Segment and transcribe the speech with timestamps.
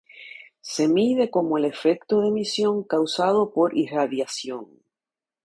[0.63, 4.79] Se mide como el efecto de emisión causado por irradiación.